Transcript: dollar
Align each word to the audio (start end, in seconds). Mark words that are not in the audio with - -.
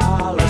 dollar 0.00 0.49